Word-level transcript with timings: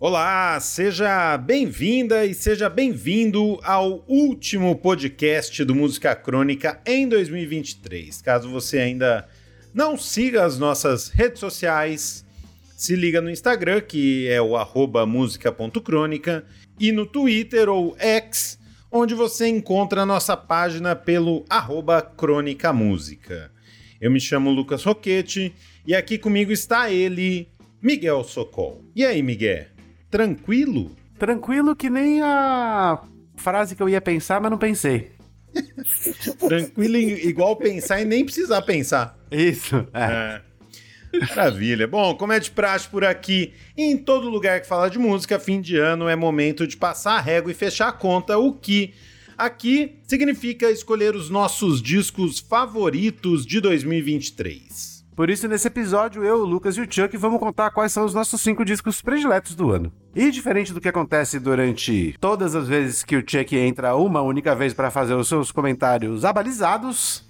Olá, 0.00 0.60
seja 0.60 1.36
bem-vinda 1.36 2.24
e 2.24 2.32
seja 2.32 2.70
bem-vindo 2.70 3.58
ao 3.64 4.04
último 4.06 4.76
podcast 4.76 5.64
do 5.64 5.74
Música 5.74 6.14
Crônica 6.14 6.80
em 6.86 7.08
2023. 7.08 8.22
Caso 8.22 8.48
você 8.48 8.78
ainda 8.78 9.26
não 9.74 9.98
siga 9.98 10.44
as 10.44 10.56
nossas 10.56 11.08
redes 11.08 11.40
sociais, 11.40 12.24
se 12.76 12.94
liga 12.94 13.20
no 13.20 13.28
Instagram, 13.28 13.80
que 13.80 14.28
é 14.28 14.40
o 14.40 14.56
arroba 14.56 15.04
música.crônica, 15.04 16.44
e 16.78 16.92
no 16.92 17.04
Twitter 17.04 17.68
ou 17.68 17.96
X, 17.98 18.56
onde 18.92 19.16
você 19.16 19.48
encontra 19.48 20.02
a 20.02 20.06
nossa 20.06 20.36
página 20.36 20.94
pelo 20.94 21.44
arroba 21.50 22.00
Crônica 22.00 22.72
Música. 22.72 23.50
Eu 24.00 24.12
me 24.12 24.20
chamo 24.20 24.52
Lucas 24.52 24.84
Roquete 24.84 25.52
e 25.84 25.92
aqui 25.92 26.18
comigo 26.18 26.52
está 26.52 26.88
ele, 26.88 27.48
Miguel 27.82 28.22
Socol. 28.22 28.84
E 28.94 29.04
aí, 29.04 29.20
Miguel? 29.24 29.77
Tranquilo? 30.10 30.90
Tranquilo 31.18 31.74
que 31.74 31.90
nem 31.90 32.22
a 32.22 33.02
frase 33.36 33.74
que 33.74 33.82
eu 33.82 33.88
ia 33.88 34.00
pensar, 34.00 34.40
mas 34.40 34.50
não 34.50 34.58
pensei. 34.58 35.12
Tranquilo 36.38 36.96
igual 36.96 37.56
pensar 37.56 38.00
e 38.00 38.04
nem 38.04 38.24
precisar 38.24 38.62
pensar. 38.62 39.18
Isso, 39.30 39.76
é. 39.92 40.42
é. 40.42 40.48
Maravilha. 41.28 41.86
Bom, 41.86 42.14
como 42.14 42.32
é 42.32 42.40
de 42.40 42.50
praxe 42.50 42.88
por 42.88 43.04
aqui, 43.04 43.52
em 43.76 43.96
todo 43.96 44.28
lugar 44.28 44.60
que 44.60 44.66
fala 44.66 44.90
de 44.90 44.98
música, 44.98 45.38
fim 45.38 45.60
de 45.60 45.76
ano 45.78 46.08
é 46.08 46.14
momento 46.14 46.66
de 46.66 46.76
passar 46.76 47.12
a 47.12 47.20
régua 47.20 47.50
e 47.50 47.54
fechar 47.54 47.88
a 47.88 47.92
conta, 47.92 48.38
o 48.38 48.52
que 48.52 48.94
aqui 49.36 49.96
significa 50.06 50.70
escolher 50.70 51.14
os 51.14 51.30
nossos 51.30 51.80
discos 51.80 52.38
favoritos 52.38 53.46
de 53.46 53.60
2023. 53.60 54.97
Por 55.18 55.30
isso, 55.30 55.48
nesse 55.48 55.66
episódio, 55.66 56.22
eu, 56.22 56.42
o 56.42 56.44
Lucas 56.44 56.76
e 56.76 56.80
o 56.80 56.86
Chuck 56.88 57.16
vamos 57.16 57.40
contar 57.40 57.72
quais 57.72 57.90
são 57.90 58.04
os 58.04 58.14
nossos 58.14 58.40
cinco 58.40 58.64
discos 58.64 59.02
prediletos 59.02 59.56
do 59.56 59.72
ano. 59.72 59.92
E 60.14 60.30
diferente 60.30 60.72
do 60.72 60.80
que 60.80 60.86
acontece 60.86 61.40
durante 61.40 62.14
todas 62.20 62.54
as 62.54 62.68
vezes 62.68 63.02
que 63.02 63.16
o 63.16 63.24
Chuck 63.28 63.56
entra 63.56 63.96
uma 63.96 64.22
única 64.22 64.54
vez 64.54 64.72
para 64.72 64.92
fazer 64.92 65.14
os 65.14 65.26
seus 65.26 65.50
comentários 65.50 66.24
abalizados, 66.24 67.28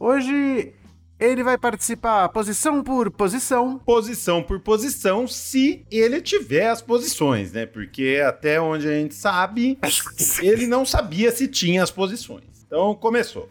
hoje 0.00 0.74
ele 1.16 1.44
vai 1.44 1.56
participar 1.56 2.28
posição 2.30 2.82
por 2.82 3.08
posição. 3.08 3.78
Posição 3.78 4.42
por 4.42 4.58
posição, 4.58 5.28
se 5.28 5.86
ele 5.92 6.20
tiver 6.20 6.70
as 6.70 6.82
posições, 6.82 7.52
né? 7.52 7.66
Porque 7.66 8.20
até 8.26 8.60
onde 8.60 8.88
a 8.88 8.94
gente 8.94 9.14
sabe, 9.14 9.78
ele 10.42 10.66
não 10.66 10.84
sabia 10.84 11.30
se 11.30 11.46
tinha 11.46 11.84
as 11.84 11.90
posições. 11.92 12.64
Então 12.66 12.96
começou. 12.96 13.48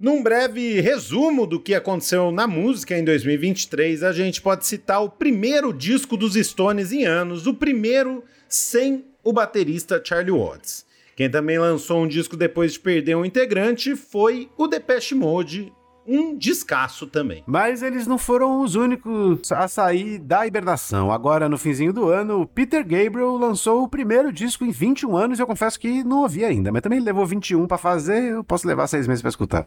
Num 0.00 0.22
breve 0.22 0.80
resumo 0.80 1.44
do 1.44 1.58
que 1.58 1.74
aconteceu 1.74 2.30
na 2.30 2.46
música 2.46 2.96
em 2.96 3.02
2023, 3.02 4.04
a 4.04 4.12
gente 4.12 4.40
pode 4.40 4.64
citar 4.64 5.02
o 5.02 5.10
primeiro 5.10 5.72
disco 5.72 6.16
dos 6.16 6.34
Stones 6.34 6.92
em 6.92 7.04
anos, 7.04 7.48
o 7.48 7.54
primeiro 7.54 8.22
sem 8.48 9.04
o 9.24 9.32
baterista 9.32 10.00
Charlie 10.02 10.30
Watts. 10.30 10.86
Quem 11.16 11.28
também 11.28 11.58
lançou 11.58 12.00
um 12.00 12.06
disco 12.06 12.36
depois 12.36 12.74
de 12.74 12.78
perder 12.78 13.16
um 13.16 13.24
integrante 13.24 13.96
foi 13.96 14.48
o 14.56 14.68
Depeche 14.68 15.16
Mode, 15.16 15.72
um 16.06 16.38
descasso 16.38 17.08
também. 17.08 17.42
Mas 17.44 17.82
eles 17.82 18.06
não 18.06 18.18
foram 18.18 18.60
os 18.60 18.76
únicos 18.76 19.50
a 19.50 19.66
sair 19.66 20.20
da 20.20 20.46
hibernação. 20.46 21.10
Agora, 21.10 21.48
no 21.48 21.58
finzinho 21.58 21.92
do 21.92 22.08
ano, 22.08 22.46
Peter 22.46 22.84
Gabriel 22.86 23.36
lançou 23.36 23.82
o 23.82 23.88
primeiro 23.88 24.32
disco 24.32 24.64
em 24.64 24.70
21 24.70 25.16
anos 25.16 25.40
eu 25.40 25.46
confesso 25.46 25.80
que 25.80 26.04
não 26.04 26.22
ouvi 26.22 26.44
ainda, 26.44 26.70
mas 26.70 26.82
também 26.82 27.00
levou 27.00 27.26
21 27.26 27.66
para 27.66 27.76
fazer, 27.76 28.30
eu 28.30 28.44
posso 28.44 28.64
levar 28.64 28.86
seis 28.86 29.08
meses 29.08 29.22
para 29.22 29.30
escutar. 29.30 29.66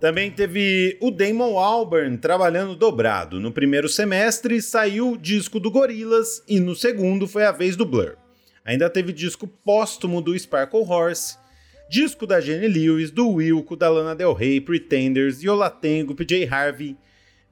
Também 0.00 0.30
teve 0.30 0.96
o 0.98 1.10
Damon 1.10 1.58
Albarn 1.58 2.16
trabalhando 2.16 2.74
dobrado. 2.74 3.38
No 3.38 3.52
primeiro 3.52 3.86
semestre 3.86 4.62
saiu 4.62 5.12
o 5.12 5.18
disco 5.18 5.60
do 5.60 5.70
Gorillaz 5.70 6.42
e 6.48 6.58
no 6.58 6.74
segundo 6.74 7.28
foi 7.28 7.44
a 7.44 7.52
vez 7.52 7.76
do 7.76 7.84
Blur. 7.84 8.16
Ainda 8.64 8.88
teve 8.88 9.12
disco 9.12 9.46
póstumo 9.46 10.22
do 10.22 10.38
Sparkle 10.38 10.84
Horse, 10.88 11.36
disco 11.90 12.26
da 12.26 12.40
Jenny 12.40 12.66
Lewis, 12.66 13.10
do 13.10 13.28
Wilco, 13.28 13.76
da 13.76 13.90
Lana 13.90 14.14
Del 14.14 14.32
Rey, 14.32 14.58
Pretenders, 14.58 15.42
Yola 15.42 15.68
Tengo, 15.68 16.14
PJ 16.14 16.46
Harvey, 16.46 16.96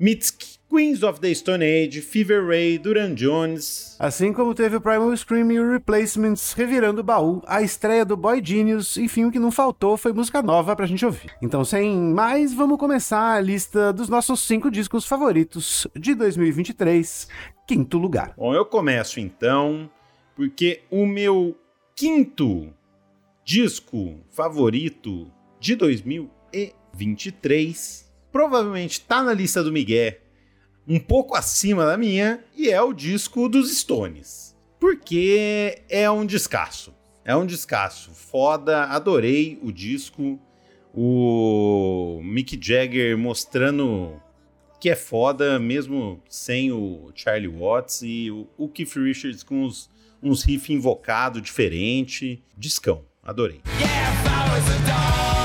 Mitski, 0.00 0.57
Queens 0.70 1.02
of 1.02 1.18
the 1.20 1.34
Stone 1.34 1.64
Age, 1.64 2.02
Fever 2.02 2.46
Ray, 2.46 2.76
Duran 2.76 3.14
Jones. 3.14 3.96
Assim 3.98 4.34
como 4.34 4.54
teve 4.54 4.76
o 4.76 4.80
Primal 4.80 5.16
Scream 5.16 5.50
e 5.50 5.58
o 5.58 5.72
Replacements 5.72 6.52
revirando 6.52 7.00
o 7.00 7.04
baú, 7.04 7.42
a 7.46 7.62
estreia 7.62 8.04
do 8.04 8.18
Boy 8.18 8.44
Genius, 8.44 8.98
enfim, 8.98 9.24
o 9.24 9.32
que 9.32 9.38
não 9.38 9.50
faltou 9.50 9.96
foi 9.96 10.12
música 10.12 10.42
nova 10.42 10.76
pra 10.76 10.84
gente 10.84 11.06
ouvir. 11.06 11.32
Então, 11.40 11.64
sem 11.64 11.96
mais, 11.96 12.52
vamos 12.52 12.78
começar 12.78 13.36
a 13.36 13.40
lista 13.40 13.94
dos 13.94 14.10
nossos 14.10 14.40
cinco 14.40 14.70
discos 14.70 15.06
favoritos 15.06 15.86
de 15.96 16.14
2023, 16.14 17.28
quinto 17.66 17.96
lugar. 17.96 18.34
Bom, 18.36 18.54
eu 18.54 18.66
começo 18.66 19.18
então, 19.18 19.90
porque 20.36 20.82
o 20.90 21.06
meu 21.06 21.56
quinto 21.96 22.68
disco 23.42 24.20
favorito 24.30 25.32
de 25.58 25.74
2023 25.74 28.06
provavelmente 28.30 29.00
tá 29.00 29.22
na 29.22 29.32
lista 29.32 29.62
do 29.62 29.72
Miguel 29.72 30.27
um 30.88 30.98
pouco 30.98 31.36
acima 31.36 31.84
da 31.84 31.98
minha, 31.98 32.42
e 32.56 32.70
é 32.70 32.80
o 32.80 32.94
disco 32.94 33.48
dos 33.48 33.70
Stones. 33.76 34.56
Porque 34.80 35.82
é 35.88 36.10
um 36.10 36.24
descasso. 36.24 36.94
É 37.24 37.36
um 37.36 37.44
descasso. 37.44 38.10
Foda, 38.12 38.84
adorei 38.84 39.58
o 39.62 39.70
disco. 39.70 40.40
O 40.94 42.20
Mick 42.24 42.58
Jagger 42.60 43.18
mostrando 43.18 44.20
que 44.80 44.88
é 44.88 44.96
foda, 44.96 45.58
mesmo 45.58 46.22
sem 46.28 46.72
o 46.72 47.10
Charlie 47.14 47.48
Watts, 47.48 48.00
e 48.02 48.30
o, 48.30 48.68
Keith 48.68 48.94
Richards 48.94 49.42
com 49.42 49.64
uns, 49.64 49.90
uns 50.22 50.42
riffs 50.42 50.70
invocados 50.70 51.42
diferente. 51.42 52.42
Discão, 52.56 53.04
adorei. 53.22 53.60
Yeah, 53.80 55.37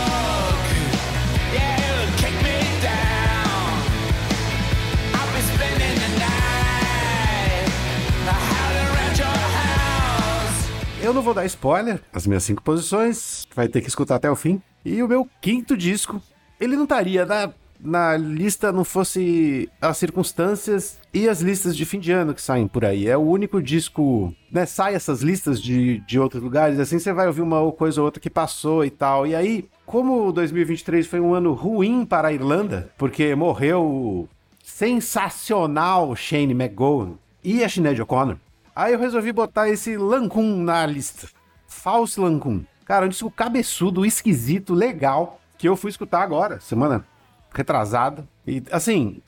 Eu 11.14 11.18
não 11.18 11.22
vou 11.22 11.36
dar 11.36 11.46
spoiler, 11.46 12.02
as 12.12 12.26
minhas 12.26 12.44
cinco 12.44 12.64
posições, 12.64 13.48
vai 13.56 13.68
ter 13.68 13.82
que 13.82 13.88
escutar 13.88 14.16
até 14.16 14.32
o 14.32 14.36
fim. 14.36 14.60
E 14.84 15.04
o 15.04 15.08
meu 15.08 15.30
quinto 15.40 15.78
disco, 15.78 16.20
ele 16.60 16.76
não 16.76 16.86
estaria 16.86 17.24
na, 17.24 17.52
na 17.80 18.18
lista, 18.18 18.72
não 18.72 18.84
fosse 18.84 19.70
as 19.80 19.96
circunstâncias 20.00 20.98
e 21.14 21.30
as 21.30 21.40
listas 21.40 21.78
de 21.78 21.86
fim 21.86 22.00
de 22.00 22.12
ano 22.12 22.34
que 22.34 22.42
saem 22.42 22.68
por 22.68 22.84
aí. 22.84 23.08
É 23.08 23.16
o 23.16 23.22
único 23.22 23.62
disco, 23.62 24.34
né? 24.52 24.66
Sai 24.66 24.96
essas 24.96 25.22
listas 25.22 25.62
de, 25.62 26.00
de 26.00 26.20
outros 26.20 26.42
lugares, 26.42 26.80
assim 26.80 26.98
você 26.98 27.14
vai 27.14 27.28
ouvir 27.28 27.44
uma 27.44 27.72
coisa 27.74 28.02
ou 28.02 28.06
outra 28.06 28.20
que 28.20 28.28
passou 28.28 28.84
e 28.84 28.90
tal. 28.90 29.28
E 29.28 29.36
aí, 29.36 29.70
como 29.86 30.32
2023 30.32 31.06
foi 31.06 31.20
um 31.20 31.36
ano 31.36 31.54
ruim 31.54 32.08
para 32.08 32.30
a 32.30 32.34
Irlanda, 32.34 32.92
porque 32.98 33.36
morreu 33.36 33.84
o 33.84 34.30
sensacional 34.64 36.16
Shane 36.16 36.56
McGowan 36.56 37.20
e 37.44 37.64
a 37.64 37.70
Sinead 37.70 38.02
O'Connor. 38.02 38.38
Aí 38.76 38.94
eu 38.94 39.00
resolvi 39.00 39.32
botar 39.32 39.70
esse 39.70 39.98
Lancun 39.98 40.64
na 40.64 40.86
lista. 40.86 41.28
False 41.68 42.20
Lancun. 42.20 42.64
Cara, 42.86 43.06
um 43.06 43.10
disco 43.10 43.32
cabeçudo, 43.32 44.06
esquisito, 44.06 44.74
legal, 44.74 45.40
que 45.58 45.68
eu 45.68 45.76
fui 45.76 45.90
escutar 45.90 46.22
agora, 46.22 46.60
semana 46.60 47.06
retrasada. 47.54 48.28
E, 48.46 48.64
assim, 48.72 49.22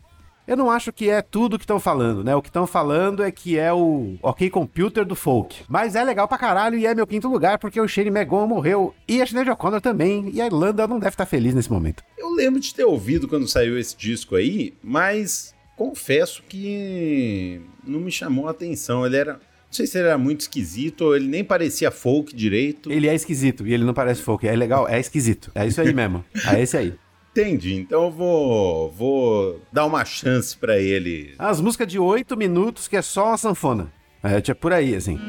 eu 0.47 0.55
não 0.55 0.69
acho 0.69 0.93
que 0.93 1.09
é 1.09 1.21
tudo 1.21 1.57
que 1.57 1.63
estão 1.63 1.79
falando, 1.79 2.23
né? 2.23 2.35
O 2.35 2.41
que 2.41 2.49
estão 2.49 2.67
falando 2.67 3.23
é 3.23 3.31
que 3.31 3.57
é 3.57 3.73
o 3.73 4.15
OK 4.21 4.49
Computer 4.49 5.03
do 5.03 5.15
folk. 5.15 5.63
Mas 5.67 5.95
é 5.95 6.03
legal 6.03 6.27
pra 6.27 6.37
caralho 6.37 6.77
e 6.77 6.85
é 6.85 6.93
meu 6.93 7.07
quinto 7.07 7.27
lugar 7.27 7.57
porque 7.57 7.81
o 7.81 7.87
Shane 7.87 8.09
McGowan 8.09 8.47
morreu 8.47 8.93
e 9.07 9.21
a 9.21 9.25
Sinead 9.25 9.49
O'Connor 9.49 9.81
também. 9.81 10.29
E 10.31 10.41
a 10.41 10.45
Irlanda 10.45 10.87
não 10.87 10.99
deve 10.99 11.13
estar 11.13 11.25
feliz 11.25 11.53
nesse 11.53 11.71
momento. 11.71 12.03
Eu 12.17 12.29
lembro 12.31 12.59
de 12.59 12.73
ter 12.75 12.83
ouvido 12.83 13.27
quando 13.27 13.47
saiu 13.47 13.77
esse 13.79 13.97
disco 13.97 14.35
aí, 14.35 14.73
mas 14.83 15.54
confesso 15.75 16.43
que 16.47 17.61
não 17.85 17.99
me 17.99 18.11
chamou 18.11 18.47
a 18.47 18.51
atenção. 18.51 19.05
Ele 19.05 19.17
era. 19.17 19.33
Não 19.33 19.77
sei 19.77 19.87
se 19.87 19.97
ele 19.97 20.07
era 20.07 20.17
muito 20.17 20.41
esquisito 20.41 21.01
ou 21.01 21.15
ele 21.15 21.27
nem 21.27 21.43
parecia 21.43 21.91
folk 21.91 22.33
direito. 22.33 22.89
Ele 22.91 23.07
é 23.09 23.15
esquisito 23.15 23.67
e 23.67 23.73
ele 23.73 23.83
não 23.83 23.93
parece 23.93 24.21
folk. 24.21 24.47
É 24.47 24.55
legal, 24.55 24.87
é 24.87 24.99
esquisito. 24.99 25.51
É 25.53 25.67
isso 25.67 25.81
aí 25.81 25.91
mesmo. 25.93 26.23
É 26.47 26.61
esse 26.61 26.77
aí. 26.77 26.93
Entendi. 27.31 27.73
Então 27.75 28.05
eu 28.05 28.11
vou, 28.11 28.91
vou 28.91 29.61
dar 29.73 29.85
uma 29.85 30.05
chance 30.05 30.55
para 30.55 30.79
ele. 30.79 31.35
As 31.37 31.59
músicas 31.59 31.87
de 31.87 31.99
oito 31.99 32.37
minutos 32.37 32.87
que 32.87 32.95
é 32.95 33.01
só 33.01 33.27
uma 33.27 33.37
sanfona. 33.37 33.91
É, 34.23 34.39
tipo 34.39 34.61
por 34.61 34.71
aí, 34.71 34.95
assim. 34.95 35.19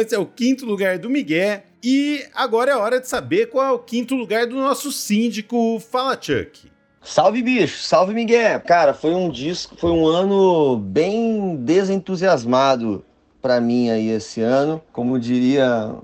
Esse 0.00 0.14
é 0.14 0.18
o 0.18 0.26
quinto 0.26 0.66
lugar 0.66 0.98
do 0.98 1.10
Miguel. 1.10 1.62
E 1.82 2.24
agora 2.34 2.72
é 2.72 2.76
hora 2.76 3.00
de 3.00 3.08
saber 3.08 3.46
qual 3.46 3.66
é 3.66 3.70
o 3.70 3.78
quinto 3.78 4.14
lugar 4.14 4.46
do 4.46 4.56
nosso 4.56 4.92
síndico. 4.92 5.80
Fala, 5.80 6.18
Chuck. 6.20 6.70
Salve, 7.02 7.42
bicho. 7.42 7.82
Salve, 7.82 8.12
Miguel. 8.12 8.60
Cara, 8.60 8.92
foi 8.92 9.14
um 9.14 9.30
disco, 9.30 9.76
foi 9.76 9.90
um 9.90 10.06
ano 10.06 10.76
bem 10.76 11.56
desentusiasmado 11.56 13.02
para 13.40 13.60
mim 13.60 13.88
aí 13.88 14.10
esse 14.10 14.42
ano. 14.42 14.82
Como 14.92 15.18
diria 15.18 15.94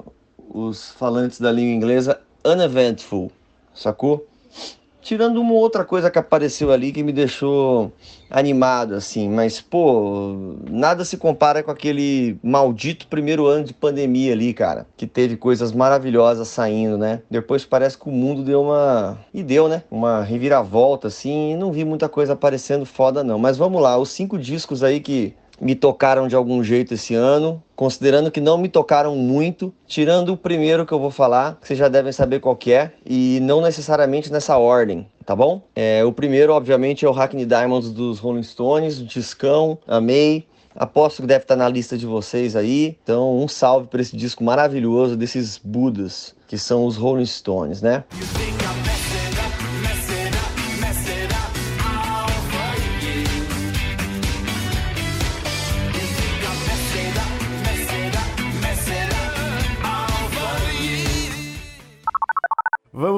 os 0.48 0.92
falantes 0.92 1.38
da 1.38 1.52
língua 1.52 1.74
inglesa, 1.74 2.20
uneventful, 2.44 3.30
sacou? 3.74 4.26
Tirando 5.06 5.40
uma 5.40 5.52
outra 5.52 5.84
coisa 5.84 6.10
que 6.10 6.18
apareceu 6.18 6.72
ali 6.72 6.90
que 6.90 7.00
me 7.00 7.12
deixou 7.12 7.92
animado, 8.28 8.96
assim, 8.96 9.28
mas, 9.28 9.60
pô, 9.60 10.34
nada 10.68 11.04
se 11.04 11.16
compara 11.16 11.62
com 11.62 11.70
aquele 11.70 12.36
maldito 12.42 13.06
primeiro 13.06 13.46
ano 13.46 13.62
de 13.62 13.72
pandemia 13.72 14.32
ali, 14.32 14.52
cara, 14.52 14.84
que 14.96 15.06
teve 15.06 15.36
coisas 15.36 15.70
maravilhosas 15.70 16.48
saindo, 16.48 16.98
né? 16.98 17.22
Depois 17.30 17.64
parece 17.64 17.96
que 17.96 18.08
o 18.08 18.12
mundo 18.12 18.42
deu 18.42 18.62
uma. 18.62 19.16
E 19.32 19.44
deu, 19.44 19.68
né? 19.68 19.84
Uma 19.88 20.24
reviravolta, 20.24 21.06
assim, 21.06 21.52
e 21.52 21.56
não 21.56 21.70
vi 21.70 21.84
muita 21.84 22.08
coisa 22.08 22.32
aparecendo 22.32 22.84
foda, 22.84 23.22
não. 23.22 23.38
Mas 23.38 23.56
vamos 23.56 23.80
lá, 23.80 23.96
os 23.96 24.10
cinco 24.10 24.36
discos 24.36 24.82
aí 24.82 24.98
que 24.98 25.36
me 25.60 25.74
tocaram 25.74 26.28
de 26.28 26.36
algum 26.36 26.62
jeito 26.62 26.94
esse 26.94 27.14
ano, 27.14 27.62
considerando 27.74 28.30
que 28.30 28.40
não 28.40 28.58
me 28.58 28.68
tocaram 28.68 29.14
muito, 29.16 29.72
tirando 29.86 30.32
o 30.32 30.36
primeiro 30.36 30.86
que 30.86 30.92
eu 30.92 30.98
vou 30.98 31.10
falar, 31.10 31.58
que 31.60 31.66
vocês 31.66 31.78
já 31.78 31.88
devem 31.88 32.12
saber 32.12 32.40
qual 32.40 32.56
que 32.56 32.72
é, 32.72 32.92
e 33.04 33.38
não 33.42 33.60
necessariamente 33.60 34.32
nessa 34.32 34.56
ordem, 34.56 35.06
tá 35.24 35.34
bom? 35.34 35.62
É, 35.74 36.04
o 36.04 36.12
primeiro, 36.12 36.52
obviamente, 36.52 37.04
é 37.04 37.08
o 37.08 37.12
Hackney 37.12 37.46
Diamonds 37.46 37.90
dos 37.90 38.18
Rolling 38.18 38.42
Stones, 38.42 39.00
o 39.00 39.04
discão, 39.04 39.78
amei. 39.86 40.46
Aposto 40.78 41.22
que 41.22 41.28
deve 41.28 41.44
estar 41.44 41.56
na 41.56 41.68
lista 41.70 41.96
de 41.96 42.04
vocês 42.04 42.54
aí. 42.54 42.98
Então, 43.02 43.38
um 43.38 43.48
salve 43.48 43.88
para 43.88 44.02
esse 44.02 44.14
disco 44.14 44.44
maravilhoso 44.44 45.16
desses 45.16 45.56
Budas, 45.56 46.34
que 46.46 46.58
são 46.58 46.84
os 46.84 46.96
Rolling 46.96 47.24
Stones, 47.24 47.80
né? 47.80 48.04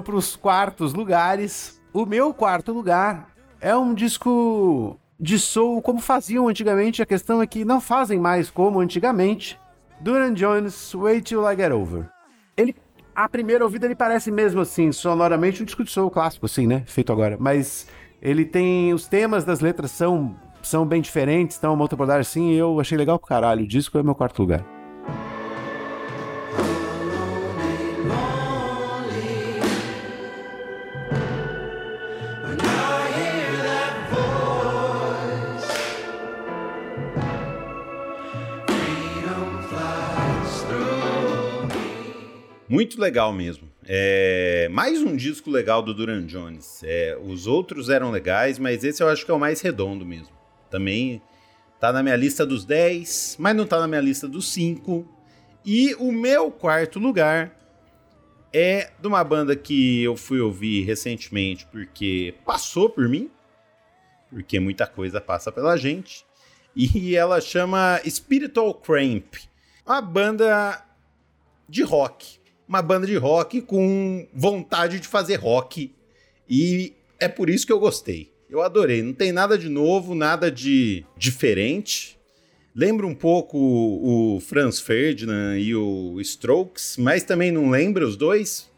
Para 0.08 0.16
os 0.16 0.34
quartos 0.34 0.94
lugares. 0.94 1.78
O 1.92 2.06
meu 2.06 2.32
quarto 2.32 2.72
lugar 2.72 3.28
é 3.60 3.76
um 3.76 3.92
disco 3.92 4.98
de 5.20 5.38
soul 5.38 5.82
como 5.82 6.00
faziam 6.00 6.48
antigamente. 6.48 7.02
A 7.02 7.06
questão 7.06 7.42
é 7.42 7.46
que 7.46 7.62
não 7.62 7.78
fazem 7.78 8.18
mais 8.18 8.48
como 8.48 8.80
antigamente. 8.80 9.60
Duran 10.00 10.32
Jones, 10.32 10.94
Wait 10.94 11.26
Till 11.26 11.42
I 11.46 11.54
Get 11.54 11.72
Over. 11.72 12.08
Ele, 12.56 12.74
à 13.14 13.28
primeira 13.28 13.62
ouvida, 13.64 13.84
ele 13.84 13.94
parece 13.94 14.30
mesmo 14.30 14.62
assim, 14.62 14.92
sonoramente 14.92 15.62
um 15.62 15.66
disco 15.66 15.84
de 15.84 15.90
soul 15.90 16.10
clássico, 16.10 16.46
assim, 16.46 16.66
né? 16.66 16.84
Feito 16.86 17.12
agora. 17.12 17.36
Mas 17.38 17.86
ele 18.22 18.46
tem. 18.46 18.94
Os 18.94 19.06
temas 19.06 19.44
das 19.44 19.60
letras 19.60 19.90
são, 19.90 20.34
são 20.62 20.86
bem 20.86 21.02
diferentes, 21.02 21.58
então 21.58 21.74
uma 21.74 21.82
outra 21.82 21.96
abordagem 21.96 22.22
assim. 22.22 22.52
Eu 22.54 22.80
achei 22.80 22.96
legal 22.96 23.18
pro 23.18 23.28
caralho. 23.28 23.64
O 23.64 23.68
disco 23.68 23.98
é 23.98 24.02
meu 24.02 24.14
quarto 24.14 24.40
lugar. 24.40 24.77
Muito 42.68 43.00
legal 43.00 43.32
mesmo. 43.32 43.66
É, 43.86 44.68
mais 44.70 45.00
um 45.00 45.16
disco 45.16 45.50
legal 45.50 45.80
do 45.80 45.94
Duran 45.94 46.26
Jones. 46.26 46.82
É, 46.84 47.18
os 47.18 47.46
outros 47.46 47.88
eram 47.88 48.10
legais, 48.10 48.58
mas 48.58 48.84
esse 48.84 49.02
eu 49.02 49.08
acho 49.08 49.24
que 49.24 49.30
é 49.30 49.34
o 49.34 49.40
mais 49.40 49.62
redondo 49.62 50.04
mesmo. 50.04 50.36
Também 50.70 51.22
tá 51.80 51.90
na 51.90 52.02
minha 52.02 52.14
lista 52.14 52.44
dos 52.44 52.66
10, 52.66 53.36
mas 53.38 53.56
não 53.56 53.66
tá 53.66 53.80
na 53.80 53.88
minha 53.88 54.02
lista 54.02 54.28
dos 54.28 54.52
5. 54.52 55.08
E 55.64 55.94
o 55.94 56.12
meu 56.12 56.50
quarto 56.50 56.98
lugar 56.98 57.56
é 58.52 58.90
de 59.00 59.08
uma 59.08 59.24
banda 59.24 59.56
que 59.56 60.02
eu 60.02 60.14
fui 60.14 60.38
ouvir 60.38 60.84
recentemente 60.84 61.64
porque 61.72 62.34
passou 62.44 62.90
por 62.90 63.08
mim, 63.08 63.30
porque 64.28 64.60
muita 64.60 64.86
coisa 64.86 65.22
passa 65.22 65.50
pela 65.50 65.74
gente. 65.78 66.26
E 66.76 67.16
ela 67.16 67.40
chama 67.40 67.98
Spiritual 68.06 68.74
Cramp, 68.74 69.36
uma 69.86 70.02
banda 70.02 70.84
de 71.66 71.82
rock 71.82 72.37
uma 72.68 72.82
banda 72.82 73.06
de 73.06 73.16
rock 73.16 73.62
com 73.62 74.28
vontade 74.32 75.00
de 75.00 75.08
fazer 75.08 75.36
rock. 75.36 75.92
E 76.48 76.92
é 77.18 77.26
por 77.26 77.48
isso 77.48 77.66
que 77.66 77.72
eu 77.72 77.78
gostei. 77.78 78.30
Eu 78.50 78.60
adorei. 78.60 79.02
Não 79.02 79.12
tem 79.12 79.32
nada 79.32 79.56
de 79.56 79.68
novo, 79.68 80.14
nada 80.14 80.50
de 80.50 81.04
diferente. 81.16 82.18
Lembra 82.74 83.06
um 83.06 83.14
pouco 83.14 83.58
o 83.58 84.40
Franz 84.40 84.80
Ferdinand 84.80 85.58
e 85.58 85.74
o 85.74 86.20
Strokes, 86.20 86.96
mas 86.98 87.24
também 87.24 87.50
não 87.50 87.70
lembra 87.70 88.06
os 88.06 88.16
dois. 88.16 88.70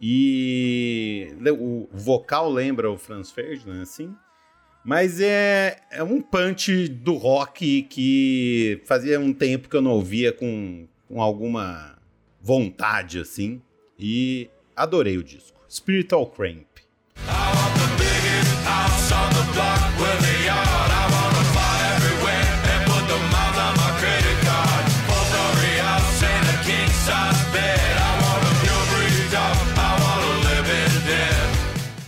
E 0.00 1.28
o 1.58 1.88
vocal 1.92 2.50
lembra 2.50 2.90
o 2.90 2.98
Franz 2.98 3.30
Ferdinand, 3.30 3.82
assim. 3.82 4.14
Mas 4.84 5.18
é, 5.18 5.78
é 5.90 6.02
um 6.02 6.20
punch 6.20 6.88
do 6.88 7.14
rock 7.14 7.82
que 7.84 8.82
fazia 8.84 9.18
um 9.18 9.32
tempo 9.32 9.68
que 9.68 9.76
eu 9.76 9.80
não 9.80 9.92
ouvia 9.92 10.30
com, 10.30 10.86
com 11.08 11.22
alguma 11.22 11.93
vontade, 12.44 13.18
assim. 13.18 13.62
E 13.98 14.50
adorei 14.76 15.16
o 15.16 15.24
disco. 15.24 15.58
Spiritual 15.68 16.26
Cramp. 16.26 16.66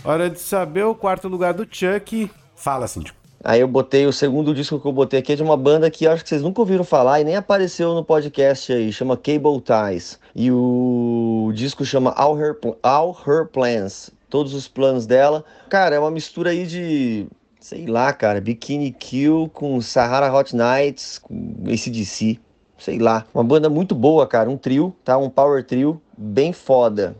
Hora 0.03 0.29
de 0.29 0.39
saber 0.39 0.83
o 0.83 0.95
quarto 0.95 1.27
lugar 1.27 1.53
do 1.53 1.67
Chuck. 1.69 2.31
Fala, 2.55 2.87
Cintia. 2.87 3.16
Aí 3.47 3.61
eu 3.61 3.67
botei 3.69 4.05
o 4.05 4.11
segundo 4.11 4.53
disco 4.53 4.77
que 4.77 4.85
eu 4.85 4.91
botei 4.91 5.21
aqui 5.21 5.31
é 5.31 5.35
de 5.37 5.41
uma 5.41 5.55
banda 5.55 5.89
que 5.89 6.05
acho 6.05 6.21
que 6.21 6.27
vocês 6.27 6.41
nunca 6.41 6.59
ouviram 6.59 6.83
falar 6.83 7.21
e 7.21 7.23
nem 7.23 7.37
apareceu 7.37 7.93
no 7.93 8.03
podcast 8.03 8.73
aí, 8.73 8.91
chama 8.91 9.15
Cable 9.15 9.61
Ties. 9.61 10.19
E 10.35 10.51
o 10.51 11.49
disco 11.55 11.85
chama 11.85 12.11
All 12.11 12.37
Her, 12.37 12.57
All 12.83 13.17
Her 13.25 13.45
Plans, 13.47 14.11
todos 14.29 14.53
os 14.53 14.67
planos 14.67 15.05
dela. 15.05 15.45
Cara, 15.69 15.95
é 15.95 15.99
uma 15.99 16.11
mistura 16.11 16.49
aí 16.49 16.67
de, 16.67 17.25
sei 17.57 17.85
lá, 17.87 18.11
cara, 18.11 18.41
Bikini 18.41 18.91
Kill 18.91 19.49
com 19.53 19.79
Sahara 19.79 20.29
Hot 20.29 20.53
Nights, 20.53 21.17
com 21.17 21.55
ACDC. 21.67 22.37
Sei 22.77 22.99
lá, 22.99 23.25
uma 23.33 23.45
banda 23.45 23.69
muito 23.69 23.95
boa, 23.95 24.27
cara, 24.27 24.49
um 24.49 24.57
trio, 24.57 24.93
tá? 25.05 25.17
Um 25.17 25.29
power 25.29 25.63
trio 25.63 26.01
bem 26.17 26.51
foda. 26.51 27.15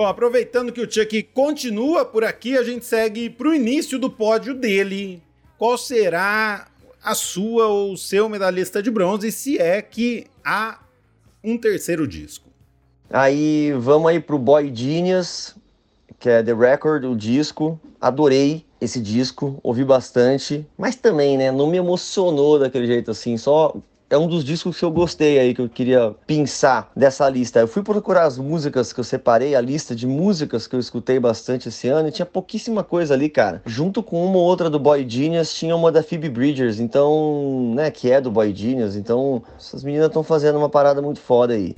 Bom, 0.00 0.06
aproveitando 0.06 0.72
que 0.72 0.80
o 0.80 0.90
Chuck 0.90 1.22
continua 1.24 2.06
por 2.06 2.24
aqui, 2.24 2.56
a 2.56 2.62
gente 2.62 2.86
segue 2.86 3.28
para 3.28 3.48
o 3.48 3.54
início 3.54 3.98
do 3.98 4.08
pódio 4.08 4.54
dele. 4.54 5.22
Qual 5.58 5.76
será 5.76 6.68
a 7.04 7.14
sua 7.14 7.66
ou 7.66 7.92
o 7.92 7.98
seu 7.98 8.26
medalhista 8.26 8.82
de 8.82 8.90
bronze, 8.90 9.30
se 9.30 9.58
é 9.58 9.82
que 9.82 10.24
há 10.42 10.80
um 11.44 11.58
terceiro 11.58 12.08
disco? 12.08 12.48
Aí 13.10 13.74
vamos 13.78 14.08
aí 14.08 14.18
pro 14.18 14.38
Boy 14.38 14.74
Genius, 14.74 15.54
que 16.18 16.30
é 16.30 16.42
The 16.42 16.54
Record, 16.54 17.04
o 17.04 17.14
disco. 17.14 17.78
Adorei 18.00 18.64
esse 18.80 19.02
disco, 19.02 19.60
ouvi 19.62 19.84
bastante, 19.84 20.66
mas 20.78 20.96
também, 20.96 21.36
né, 21.36 21.52
não 21.52 21.66
me 21.66 21.76
emocionou 21.76 22.58
daquele 22.58 22.86
jeito 22.86 23.10
assim, 23.10 23.36
só 23.36 23.76
é 24.10 24.18
um 24.18 24.26
dos 24.26 24.44
discos 24.44 24.76
que 24.76 24.84
eu 24.84 24.90
gostei 24.90 25.38
aí, 25.38 25.54
que 25.54 25.62
eu 25.62 25.68
queria 25.68 26.14
pensar 26.26 26.90
dessa 26.96 27.28
lista. 27.28 27.60
Eu 27.60 27.68
fui 27.68 27.82
procurar 27.82 28.24
as 28.24 28.36
músicas 28.36 28.92
que 28.92 28.98
eu 28.98 29.04
separei, 29.04 29.54
a 29.54 29.60
lista 29.60 29.94
de 29.94 30.06
músicas 30.06 30.66
que 30.66 30.74
eu 30.74 30.80
escutei 30.80 31.20
bastante 31.20 31.68
esse 31.68 31.88
ano, 31.88 32.08
e 32.08 32.12
tinha 32.12 32.26
pouquíssima 32.26 32.82
coisa 32.82 33.14
ali, 33.14 33.28
cara. 33.28 33.62
Junto 33.64 34.02
com 34.02 34.24
uma 34.26 34.36
ou 34.36 34.44
outra 34.44 34.68
do 34.68 34.80
Boy 34.80 35.08
Genius, 35.08 35.54
tinha 35.54 35.76
uma 35.76 35.92
da 35.92 36.02
Phoebe 36.02 36.28
Bridgers, 36.28 36.80
então, 36.80 37.72
né, 37.74 37.90
que 37.90 38.10
é 38.10 38.20
do 38.20 38.30
Boy 38.30 38.52
Genius, 38.54 38.96
então 38.96 39.42
essas 39.56 39.84
meninas 39.84 40.08
estão 40.08 40.24
fazendo 40.24 40.58
uma 40.58 40.68
parada 40.68 41.00
muito 41.00 41.20
foda 41.20 41.54
aí. 41.54 41.76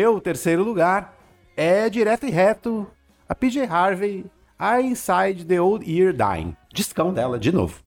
Meu 0.00 0.18
terceiro 0.18 0.64
lugar 0.64 1.14
é 1.54 1.90
direto 1.90 2.24
e 2.24 2.30
reto 2.30 2.86
a 3.28 3.34
PJ 3.34 3.66
Harvey, 3.66 4.24
I 4.58 4.80
Inside 4.80 5.44
the 5.44 5.60
Old 5.60 5.84
Year 5.84 6.14
Dying. 6.14 6.56
Discão 6.72 7.12
dela 7.12 7.38
de 7.38 7.52
novo. 7.52 7.82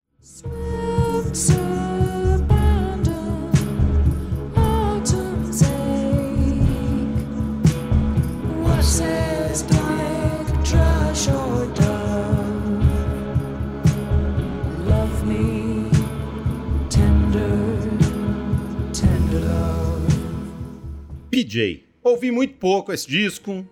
PJ. 21.32 21.83
Ouvi 22.04 22.32
muito 22.32 22.56
pouco 22.56 22.92
esse 22.92 23.08
disco, 23.08 23.66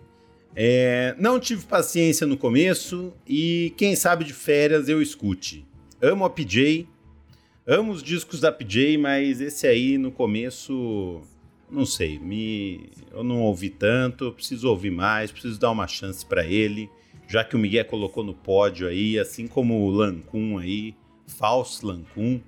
é, 0.56 1.14
não 1.18 1.38
tive 1.38 1.66
paciência 1.66 2.26
no 2.26 2.36
começo 2.36 3.12
e 3.26 3.74
quem 3.76 3.94
sabe 3.94 4.24
de 4.24 4.32
férias 4.32 4.88
eu 4.88 5.02
escute. 5.02 5.66
Amo 6.00 6.24
a 6.24 6.30
PJ, 6.30 6.88
amo 7.66 7.92
os 7.92 8.02
discos 8.02 8.40
da 8.40 8.50
PJ, 8.50 8.96
mas 8.96 9.40
esse 9.40 9.66
aí 9.66 9.98
no 9.98 10.10
começo, 10.10 11.20
não 11.70 11.84
sei, 11.84 12.18
me, 12.18 12.90
eu 13.12 13.22
não 13.22 13.42
ouvi 13.42 13.68
tanto, 13.68 14.32
preciso 14.32 14.68
ouvir 14.68 14.90
mais, 14.90 15.30
preciso 15.30 15.60
dar 15.60 15.70
uma 15.70 15.86
chance 15.86 16.24
para 16.24 16.44
ele, 16.44 16.88
já 17.28 17.44
que 17.44 17.54
o 17.54 17.58
Miguel 17.58 17.84
colocou 17.84 18.24
no 18.24 18.32
pódio 18.32 18.88
aí, 18.88 19.18
assim 19.18 19.46
como 19.46 19.86
o 19.86 19.90
Lancun 19.90 20.58
aí, 20.58 20.94
Falso 21.26 21.86
Lancun. 21.86 22.40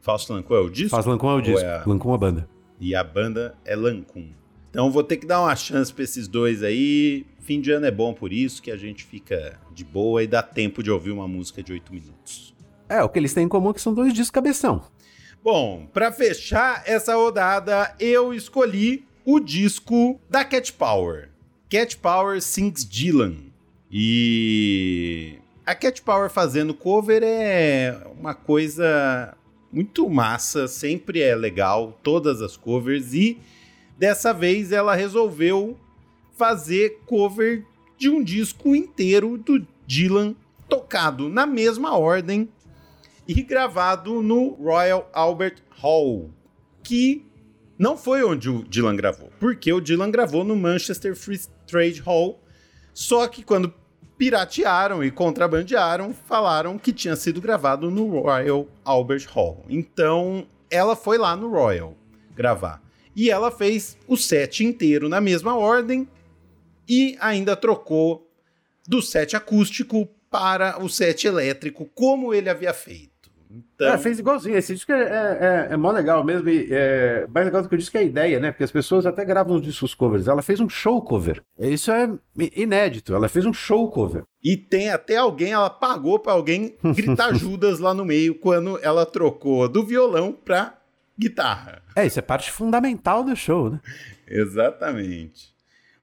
Falso 0.00 0.32
Lancun 0.32 0.54
é 0.54 0.60
o 0.60 0.68
disco? 0.68 0.90
Falso 0.90 1.08
Lancun 1.08 1.30
é 1.30 1.34
o 1.34 1.40
disco, 1.40 1.60
é 1.60 1.78
a... 1.78 1.84
Lancun 1.86 2.10
é 2.10 2.14
a 2.14 2.18
banda. 2.18 2.48
E 2.80 2.94
a 2.94 3.02
banda 3.02 3.54
é 3.64 3.74
Lancun. 3.74 4.28
Então 4.74 4.90
vou 4.90 5.04
ter 5.04 5.18
que 5.18 5.26
dar 5.26 5.40
uma 5.40 5.54
chance 5.54 5.94
para 5.94 6.02
esses 6.02 6.26
dois 6.26 6.60
aí. 6.64 7.24
Fim 7.38 7.60
de 7.60 7.70
ano 7.70 7.86
é 7.86 7.92
bom 7.92 8.12
por 8.12 8.32
isso, 8.32 8.60
que 8.60 8.72
a 8.72 8.76
gente 8.76 9.04
fica 9.04 9.56
de 9.72 9.84
boa 9.84 10.20
e 10.20 10.26
dá 10.26 10.42
tempo 10.42 10.82
de 10.82 10.90
ouvir 10.90 11.12
uma 11.12 11.28
música 11.28 11.62
de 11.62 11.72
oito 11.72 11.94
minutos. 11.94 12.52
É, 12.88 13.00
o 13.00 13.08
que 13.08 13.16
eles 13.20 13.32
têm 13.32 13.44
em 13.44 13.48
comum 13.48 13.70
é 13.70 13.74
que 13.74 13.80
são 13.80 13.94
dois 13.94 14.12
discos 14.12 14.32
cabeção. 14.32 14.82
Bom, 15.44 15.86
para 15.92 16.10
fechar 16.10 16.82
essa 16.86 17.14
rodada, 17.14 17.94
eu 18.00 18.34
escolhi 18.34 19.04
o 19.24 19.38
disco 19.38 20.20
da 20.28 20.44
Cat 20.44 20.72
Power. 20.72 21.28
Cat 21.70 21.96
Power 21.98 22.42
Sings 22.42 22.84
Dylan. 22.84 23.36
E 23.88 25.38
a 25.64 25.76
Cat 25.76 26.02
Power 26.02 26.28
fazendo 26.28 26.74
cover 26.74 27.22
é 27.22 27.96
uma 28.18 28.34
coisa 28.34 29.36
muito 29.72 30.10
massa, 30.10 30.66
sempre 30.66 31.20
é 31.20 31.36
legal, 31.36 31.96
todas 32.02 32.42
as 32.42 32.56
covers 32.56 33.14
e 33.14 33.38
Dessa 33.96 34.32
vez 34.32 34.72
ela 34.72 34.94
resolveu 34.94 35.78
fazer 36.36 37.00
cover 37.06 37.64
de 37.96 38.08
um 38.08 38.22
disco 38.22 38.74
inteiro 38.74 39.38
do 39.38 39.66
Dylan 39.86 40.34
tocado 40.68 41.28
na 41.28 41.46
mesma 41.46 41.96
ordem 41.96 42.48
e 43.26 43.42
gravado 43.42 44.22
no 44.22 44.50
Royal 44.50 45.08
Albert 45.12 45.62
Hall, 45.80 46.30
que 46.82 47.24
não 47.78 47.96
foi 47.96 48.22
onde 48.24 48.50
o 48.50 48.62
Dylan 48.64 48.96
gravou, 48.96 49.30
porque 49.40 49.72
o 49.72 49.80
Dylan 49.80 50.10
gravou 50.10 50.44
no 50.44 50.56
Manchester 50.56 51.16
Free 51.16 51.40
Trade 51.66 52.00
Hall, 52.00 52.40
só 52.92 53.26
que 53.26 53.42
quando 53.42 53.72
piratearam 54.18 55.02
e 55.02 55.10
contrabandearam, 55.10 56.12
falaram 56.12 56.78
que 56.78 56.92
tinha 56.92 57.16
sido 57.16 57.40
gravado 57.40 57.90
no 57.90 58.20
Royal 58.20 58.66
Albert 58.84 59.26
Hall. 59.32 59.64
Então, 59.68 60.46
ela 60.70 60.94
foi 60.94 61.18
lá 61.18 61.34
no 61.34 61.50
Royal 61.50 61.96
gravar. 62.34 62.83
E 63.16 63.30
ela 63.30 63.50
fez 63.50 63.96
o 64.08 64.16
set 64.16 64.64
inteiro 64.64 65.08
na 65.08 65.20
mesma 65.20 65.56
ordem 65.56 66.08
e 66.88 67.16
ainda 67.20 67.56
trocou 67.56 68.30
do 68.86 69.00
set 69.00 69.36
acústico 69.36 70.08
para 70.30 70.82
o 70.82 70.88
set 70.88 71.26
elétrico, 71.26 71.88
como 71.94 72.34
ele 72.34 72.50
havia 72.50 72.74
feito. 72.74 73.14
Então... 73.50 73.88
É, 73.92 73.98
fez 73.98 74.18
igualzinho. 74.18 74.56
Esse 74.56 74.74
disco 74.74 74.90
é, 74.92 75.68
é, 75.70 75.74
é 75.74 75.76
mó 75.76 75.90
legal 75.92 76.24
mesmo. 76.24 76.48
E 76.48 76.68
é, 76.70 77.26
mais 77.32 77.46
legal 77.46 77.62
do 77.62 77.68
que 77.68 77.76
disse 77.76 77.90
que 77.90 77.98
é 77.98 78.00
a 78.00 78.04
ideia, 78.04 78.40
né? 78.40 78.50
Porque 78.50 78.64
as 78.64 78.72
pessoas 78.72 79.06
até 79.06 79.24
gravam 79.24 79.60
discos 79.60 79.94
covers. 79.94 80.26
Ela 80.26 80.42
fez 80.42 80.58
um 80.60 80.68
show 80.68 81.00
cover. 81.00 81.42
Isso 81.58 81.90
é 81.92 82.10
inédito. 82.56 83.14
Ela 83.14 83.28
fez 83.28 83.46
um 83.46 83.52
show 83.52 83.88
cover. 83.90 84.24
E 84.42 84.56
tem 84.56 84.90
até 84.90 85.16
alguém, 85.16 85.52
ela 85.52 85.70
pagou 85.70 86.18
para 86.18 86.32
alguém 86.32 86.74
gritar 86.82 87.32
Judas 87.38 87.78
lá 87.78 87.94
no 87.94 88.04
meio 88.04 88.34
quando 88.34 88.78
ela 88.82 89.06
trocou 89.06 89.68
do 89.68 89.84
violão 89.84 90.32
para 90.32 90.76
guitarra. 91.18 91.82
É, 91.94 92.06
isso 92.06 92.18
é 92.18 92.22
parte 92.22 92.50
fundamental 92.50 93.24
do 93.24 93.34
show, 93.36 93.70
né? 93.70 93.80
Exatamente. 94.26 95.54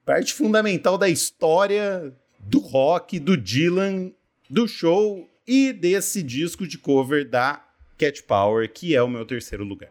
Parte 0.06 0.34
fundamental 0.34 0.98
da 0.98 1.10
história 1.10 2.14
do 2.40 2.60
rock, 2.60 3.20
do 3.20 3.38
Dylan, 3.38 4.12
do 4.50 4.68
show 4.68 5.30
e 5.48 5.72
desse 5.74 6.24
disco 6.24 6.68
de 6.68 6.78
cover 6.78 7.30
da 7.30 7.64
Cat 7.98 8.24
Power, 8.24 8.72
que 8.72 8.96
é 8.96 9.02
o 9.02 9.08
meu 9.08 9.26
terceiro 9.26 9.64
lugar. 9.64 9.90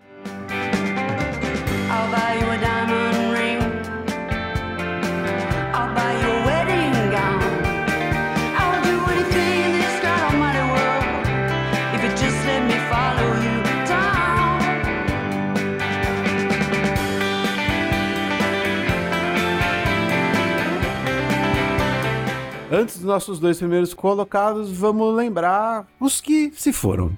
Antes 22.80 22.96
dos 22.96 23.04
nossos 23.04 23.38
dois 23.38 23.58
primeiros 23.58 23.92
colocados, 23.92 24.72
vamos 24.72 25.14
lembrar 25.14 25.86
os 26.00 26.18
que 26.18 26.50
se 26.54 26.72
foram. 26.72 27.12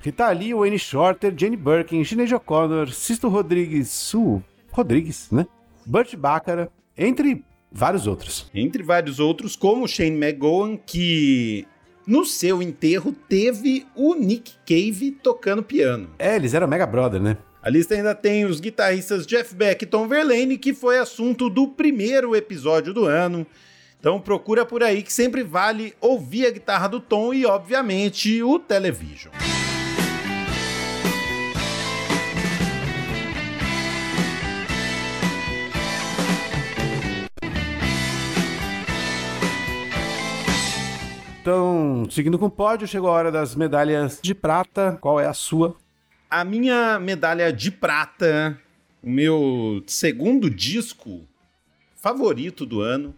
Rita 0.00 0.30
Lee, 0.30 0.54
Wayne 0.54 0.78
Shorter, 0.78 1.34
Jenny 1.36 1.56
Birkin, 1.56 2.04
Sinead 2.04 2.32
O'Connor, 2.32 2.92
Sisto 2.92 3.28
Rodrigues, 3.28 3.88
Su 3.88 4.40
Rodrigues, 4.70 5.28
né? 5.32 5.44
Burt 5.84 6.14
Baccara, 6.14 6.70
entre 6.96 7.44
vários 7.72 8.06
outros. 8.06 8.48
Entre 8.54 8.80
vários 8.84 9.18
outros, 9.18 9.56
como 9.56 9.88
Shane 9.88 10.16
McGowan, 10.16 10.76
que 10.76 11.66
no 12.06 12.24
seu 12.24 12.62
enterro 12.62 13.12
teve 13.28 13.84
o 13.92 14.14
Nick 14.14 14.52
Cave 14.64 15.18
tocando 15.20 15.64
piano. 15.64 16.10
É, 16.16 16.36
eles 16.36 16.54
eram 16.54 16.68
Mega 16.68 16.86
Brother, 16.86 17.20
né? 17.20 17.36
A 17.60 17.68
lista 17.68 17.96
ainda 17.96 18.14
tem 18.14 18.44
os 18.44 18.60
guitarristas 18.60 19.26
Jeff 19.26 19.52
Beck 19.52 19.82
e 19.82 19.86
Tom 19.86 20.06
Verlaine, 20.06 20.56
que 20.56 20.72
foi 20.72 21.00
assunto 21.00 21.50
do 21.50 21.66
primeiro 21.66 22.36
episódio 22.36 22.94
do 22.94 23.04
ano. 23.04 23.44
Então 24.06 24.20
procura 24.20 24.64
por 24.64 24.84
aí 24.84 25.02
que 25.02 25.12
sempre 25.12 25.42
vale 25.42 25.92
ouvir 26.00 26.46
a 26.46 26.50
guitarra 26.52 26.86
do 26.86 27.00
Tom 27.00 27.34
e, 27.34 27.44
obviamente, 27.44 28.40
o 28.40 28.56
Television. 28.56 29.32
Então, 41.40 42.06
seguindo 42.08 42.38
com 42.38 42.46
o 42.46 42.50
pódio, 42.50 42.86
chegou 42.86 43.10
a 43.10 43.12
hora 43.12 43.32
das 43.32 43.56
medalhas 43.56 44.20
de 44.22 44.36
prata. 44.36 44.96
Qual 45.00 45.18
é 45.18 45.26
a 45.26 45.34
sua? 45.34 45.74
A 46.30 46.44
minha 46.44 47.00
medalha 47.00 47.52
de 47.52 47.72
prata, 47.72 48.56
o 49.02 49.10
meu 49.10 49.82
segundo 49.84 50.48
disco 50.48 51.26
favorito 51.96 52.64
do 52.64 52.80
ano, 52.80 53.12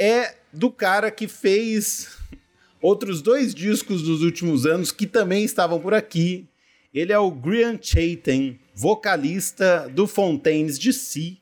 é 0.00 0.34
do 0.50 0.70
cara 0.70 1.10
que 1.10 1.28
fez 1.28 2.08
outros 2.80 3.20
dois 3.20 3.54
discos 3.54 4.02
dos 4.02 4.22
últimos 4.22 4.64
anos 4.64 4.90
que 4.90 5.06
também 5.06 5.44
estavam 5.44 5.78
por 5.78 5.92
aqui. 5.92 6.48
Ele 6.92 7.12
é 7.12 7.18
o 7.18 7.30
Grian 7.30 7.78
Chaitin, 7.80 8.58
vocalista 8.74 9.88
do 9.94 10.06
Fontaines 10.06 10.78
DC. 10.78 11.36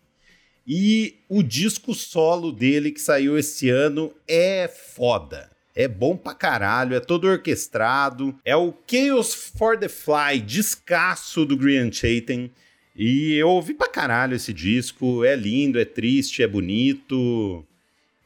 E 0.66 1.14
o 1.28 1.42
disco 1.42 1.94
solo 1.94 2.52
dele 2.52 2.90
que 2.90 3.00
saiu 3.00 3.38
esse 3.38 3.70
ano 3.70 4.12
é 4.26 4.68
foda. 4.68 5.48
É 5.74 5.86
bom 5.86 6.16
pra 6.16 6.34
caralho, 6.34 6.96
é 6.96 7.00
todo 7.00 7.28
orquestrado. 7.28 8.36
É 8.44 8.56
o 8.56 8.74
Chaos 8.90 9.32
for 9.32 9.78
the 9.78 9.88
Fly, 9.88 10.40
descasso 10.44 11.46
do 11.46 11.56
Grian 11.56 11.92
Chaitin. 11.92 12.50
E 12.94 13.34
eu 13.34 13.48
ouvi 13.48 13.72
pra 13.72 13.88
caralho 13.88 14.34
esse 14.34 14.52
disco. 14.52 15.24
É 15.24 15.36
lindo, 15.36 15.78
é 15.78 15.84
triste, 15.84 16.42
é 16.42 16.48
bonito 16.48 17.64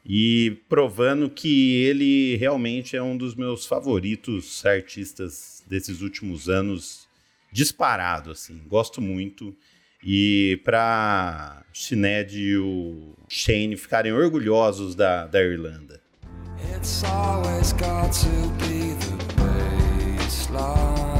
e 0.05 0.57
provando 0.67 1.29
que 1.29 1.83
ele 1.83 2.35
realmente 2.35 2.95
é 2.95 3.01
um 3.01 3.15
dos 3.17 3.35
meus 3.35 3.65
favoritos 3.65 4.65
artistas 4.65 5.63
desses 5.67 6.01
últimos 6.01 6.49
anos, 6.49 7.07
disparado, 7.51 8.31
assim, 8.31 8.61
gosto 8.67 9.01
muito. 9.01 9.55
E 10.05 10.59
para 10.65 11.63
Sinead 11.73 12.37
e 12.37 12.57
o 12.57 13.15
Shane 13.29 13.77
ficarem 13.77 14.11
orgulhosos 14.11 14.95
da, 14.95 15.25
da 15.25 15.41
Irlanda. 15.41 16.01
It's 16.75 17.03
always 17.05 17.71
got 17.73 18.11
to 18.11 18.49
be 18.59 18.93
the 18.99 19.15
baseline. 19.37 21.12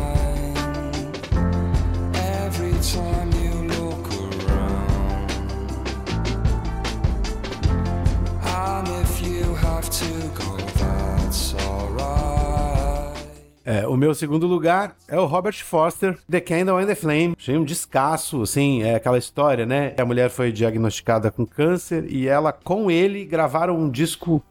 É, 13.66 13.88
o 13.88 13.96
meu 13.96 14.14
segundo 14.14 14.46
lugar 14.46 14.96
é 15.08 15.18
o 15.18 15.26
Robert 15.26 15.64
Foster, 15.64 16.18
The 16.30 16.42
Candle 16.42 16.78
and 16.78 16.88
the 16.88 16.96
Flame. 16.96 17.36
Achei 17.38 17.58
um 17.58 17.64
descasso, 17.64 18.42
assim, 18.42 18.84
é 18.84 18.96
aquela 18.96 19.18
história, 19.18 19.66
né? 19.66 19.94
A 19.98 20.06
mulher 20.06 20.30
foi 20.30 20.52
diagnosticada 20.52 21.32
com 21.32 21.46
câncer 21.46 22.06
e 22.12 22.28
ela, 22.28 22.52
com 22.52 22.92
ele, 22.92 23.24
gravaram 23.26 23.80
um 23.80 23.90
disco 23.90 24.44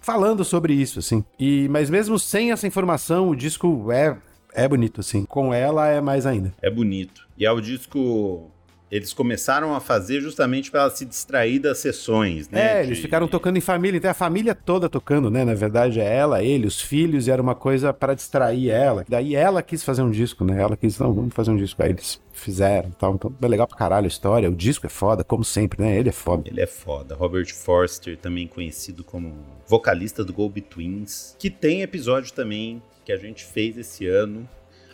falando 0.00 0.44
sobre 0.44 0.72
isso, 0.72 0.98
assim. 0.98 1.24
E, 1.38 1.68
mas 1.68 1.90
mesmo 1.90 2.18
sem 2.18 2.52
essa 2.52 2.66
informação, 2.66 3.28
o 3.28 3.36
disco 3.36 3.90
é, 3.92 4.16
é 4.54 4.66
bonito, 4.66 5.00
assim. 5.00 5.24
Com 5.24 5.52
ela 5.52 5.88
é 5.88 6.00
mais 6.00 6.24
ainda. 6.24 6.54
É 6.62 6.70
bonito. 6.70 7.26
E 7.36 7.44
é 7.44 7.50
o 7.52 7.60
disco 7.60 8.50
eles 8.94 9.12
começaram 9.12 9.74
a 9.74 9.80
fazer 9.80 10.20
justamente 10.20 10.70
para 10.70 10.88
se 10.88 11.04
distrair 11.04 11.58
das 11.58 11.78
sessões, 11.78 12.48
né? 12.48 12.78
É, 12.78 12.82
de... 12.82 12.88
eles 12.90 13.00
ficaram 13.00 13.26
tocando 13.26 13.56
em 13.56 13.60
família, 13.60 13.98
então 13.98 14.08
é 14.08 14.12
a 14.12 14.14
família 14.14 14.54
toda 14.54 14.88
tocando, 14.88 15.28
né? 15.28 15.44
Na 15.44 15.52
verdade, 15.52 15.98
é 15.98 16.04
ela, 16.04 16.44
ele, 16.44 16.64
os 16.64 16.80
filhos, 16.80 17.26
e 17.26 17.30
era 17.32 17.42
uma 17.42 17.56
coisa 17.56 17.92
para 17.92 18.14
distrair 18.14 18.70
ela. 18.70 19.04
Daí 19.08 19.34
ela 19.34 19.64
quis 19.64 19.82
fazer 19.82 20.02
um 20.02 20.12
disco, 20.12 20.44
né? 20.44 20.62
Ela 20.62 20.76
quis, 20.76 20.96
não, 20.96 21.12
vamos 21.12 21.34
fazer 21.34 21.50
um 21.50 21.56
disco. 21.56 21.82
Aí 21.82 21.90
eles 21.90 22.20
fizeram 22.32 22.92
tal. 22.92 23.16
Então 23.16 23.34
é 23.42 23.48
legal 23.48 23.66
pra 23.66 23.76
caralho 23.76 24.04
a 24.04 24.08
história. 24.08 24.48
O 24.48 24.54
disco 24.54 24.86
é 24.86 24.88
foda, 24.88 25.24
como 25.24 25.42
sempre, 25.42 25.82
né? 25.82 25.98
Ele 25.98 26.10
é 26.10 26.12
foda. 26.12 26.48
Ele 26.48 26.60
é 26.60 26.66
foda. 26.66 27.16
Robert 27.16 27.52
Forster, 27.52 28.16
também 28.16 28.46
conhecido 28.46 29.02
como 29.02 29.34
vocalista 29.66 30.24
do 30.24 30.32
Go 30.32 30.48
Betweens, 30.48 31.34
que 31.36 31.50
tem 31.50 31.82
episódio 31.82 32.32
também 32.32 32.80
que 33.04 33.10
a 33.10 33.16
gente 33.16 33.44
fez 33.44 33.76
esse 33.76 34.06
ano. 34.06 34.48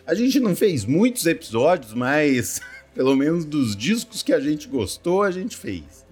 A 0.07 0.15
gente 0.15 0.39
não 0.39 0.55
fez 0.55 0.83
muitos 0.85 1.27
episódios, 1.27 1.93
mas 1.93 2.59
Pelo 2.93 3.15
menos 3.15 3.45
dos 3.45 3.73
discos 3.73 4.21
que 4.21 4.33
a 4.33 4.39
gente 4.39 4.67
gostou, 4.67 5.23
a 5.23 5.31
gente 5.31 5.55
fez. 5.55 6.05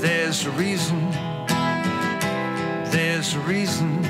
There's 0.00 0.46
a 0.46 0.50
reason. 0.50 0.96
There's 2.92 3.34
a 3.34 3.40
reason. 3.40 4.00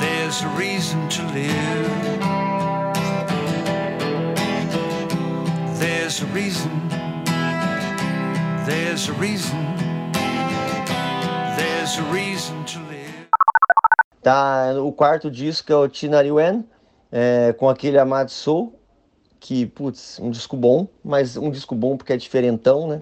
There's 0.00 0.42
a 0.42 0.48
reason 0.56 1.06
to 1.10 1.22
live. 1.34 2.08
There's 5.78 6.22
a 6.22 6.26
reason. 6.32 6.70
There's 8.64 9.08
a 9.10 9.12
reason. 9.12 9.58
There's 11.56 11.98
a 11.98 12.02
reason 12.10 12.64
to 12.64 12.78
live. 12.88 13.28
Tá, 14.22 14.72
o 14.82 14.92
quarto 14.92 15.30
disco 15.30 15.70
é 15.70 15.76
o 15.76 15.88
Tinari 15.88 16.32
Wen, 16.32 16.64
é, 17.12 17.52
com 17.52 17.68
aquele 17.68 17.98
Amado 17.98 18.30
Soul 18.30 18.77
que, 19.40 19.66
putz, 19.66 20.18
um 20.20 20.30
disco 20.30 20.56
bom, 20.56 20.88
mas 21.04 21.36
um 21.36 21.50
disco 21.50 21.74
bom 21.74 21.96
porque 21.96 22.12
é 22.12 22.16
diferentão, 22.16 22.88
né? 22.88 23.00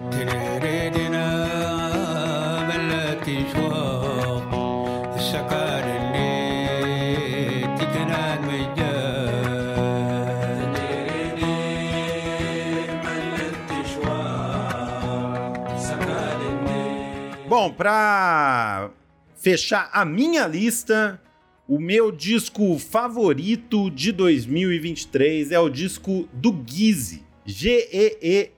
Bom, 17.49 17.73
para 17.73 18.91
fechar 19.35 19.89
a 19.93 20.05
minha 20.05 20.47
lista, 20.47 21.21
o 21.69 21.81
meu 21.81 22.13
disco 22.13 22.79
favorito 22.79 23.91
de 23.91 24.13
2023 24.13 25.51
é 25.51 25.59
o 25.59 25.69
disco 25.69 26.29
do 26.33 26.63
Gizzy. 26.65 27.25
G-E-E-S-E, 27.45 28.51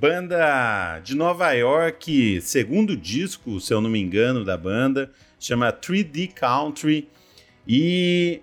banda 0.00 1.00
de 1.00 1.16
Nova 1.16 1.52
York, 1.52 2.40
segundo 2.42 2.96
disco, 2.96 3.60
se 3.60 3.72
eu 3.72 3.80
não 3.80 3.88
me 3.88 4.00
engano, 4.00 4.44
da 4.44 4.56
banda, 4.56 5.10
chama 5.38 5.72
3D 5.72 6.32
Country. 6.32 7.08
E 7.66 8.40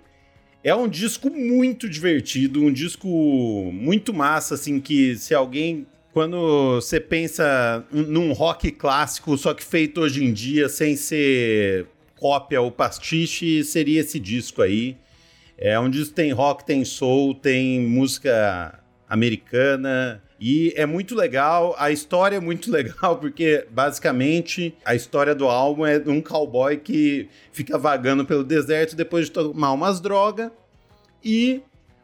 é 0.63 0.73
um 0.73 0.87
disco 0.87 1.29
muito 1.29 1.89
divertido, 1.89 2.63
um 2.63 2.71
disco 2.71 3.07
muito 3.73 4.13
massa, 4.13 4.55
assim, 4.55 4.79
que 4.79 5.15
se 5.15 5.33
alguém 5.33 5.85
quando 6.13 6.75
você 6.75 6.99
pensa 6.99 7.85
num 7.91 8.31
rock 8.33 8.71
clássico, 8.71 9.37
só 9.37 9.53
que 9.53 9.63
feito 9.63 10.01
hoje 10.01 10.23
em 10.23 10.33
dia, 10.33 10.67
sem 10.67 10.95
ser 10.95 11.85
cópia 12.17 12.61
ou 12.61 12.71
pastiche 12.71 13.63
seria 13.63 14.01
esse 14.01 14.19
disco 14.19 14.61
aí. 14.61 14.97
É 15.57 15.79
um 15.79 15.89
disco 15.89 16.13
tem 16.13 16.31
rock, 16.31 16.65
tem 16.65 16.85
soul, 16.85 17.33
tem 17.33 17.79
música 17.79 18.79
americana 19.09 20.21
e 20.39 20.71
é 20.75 20.85
muito 20.85 21.15
legal. 21.15 21.75
A 21.79 21.91
história 21.91 22.35
é 22.35 22.39
muito 22.39 22.69
legal 22.71 23.17
porque 23.17 23.65
basicamente 23.71 24.75
a 24.85 24.93
história 24.93 25.33
do 25.33 25.47
álbum 25.47 25.85
é 25.85 25.97
de 25.97 26.09
um 26.09 26.21
cowboy 26.21 26.77
que 26.77 27.27
fica 27.51 27.77
vagando 27.77 28.25
pelo 28.25 28.43
deserto 28.43 28.95
depois 28.95 29.25
de 29.25 29.31
tomar 29.31 29.71
umas 29.71 29.99
drogas 29.99 30.51
e 31.23 31.61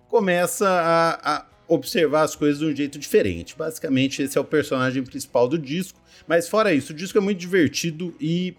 começa 0.09 0.67
a, 0.67 1.35
a 1.35 1.45
observar 1.67 2.23
as 2.23 2.35
coisas 2.35 2.59
de 2.59 2.65
um 2.65 2.75
jeito 2.75 2.99
diferente. 2.99 3.55
Basicamente, 3.57 4.21
esse 4.21 4.37
é 4.37 4.41
o 4.41 4.43
personagem 4.43 5.03
principal 5.03 5.47
do 5.47 5.57
disco. 5.57 5.99
Mas 6.27 6.47
fora 6.47 6.73
isso, 6.73 6.93
o 6.93 6.95
disco 6.95 7.17
é 7.17 7.21
muito 7.21 7.39
divertido 7.39 8.15
e 8.19 8.55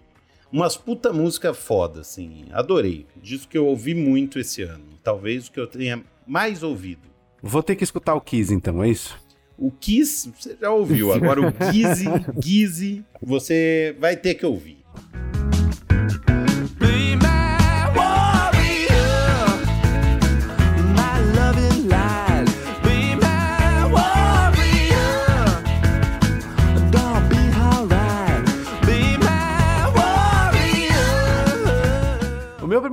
umas 0.55 0.77
puta 0.77 1.11
música 1.11 1.53
foda, 1.53 1.99
assim. 1.99 2.45
Adorei. 2.53 3.05
Disco 3.21 3.49
que 3.49 3.57
eu 3.57 3.65
ouvi 3.65 3.93
muito 3.93 4.39
esse 4.39 4.61
ano. 4.61 4.85
Talvez 5.03 5.47
o 5.47 5.51
que 5.51 5.59
eu 5.59 5.67
tenha 5.67 6.01
mais 6.25 6.63
ouvido. 6.63 7.01
Vou 7.43 7.61
ter 7.61 7.75
que 7.75 7.83
escutar 7.83 8.15
o 8.15 8.21
Kiss, 8.21 8.53
então, 8.53 8.81
é 8.81 8.89
isso? 8.89 9.17
O 9.57 9.69
Kiss, 9.69 10.31
você 10.31 10.55
já 10.59 10.71
ouviu. 10.71 11.11
Agora 11.11 11.41
o 11.41 11.53
Gizzy, 11.73 12.05
Gizzy, 12.41 13.05
você 13.21 13.95
vai 13.99 14.15
ter 14.15 14.35
que 14.35 14.45
ouvir. 14.45 14.77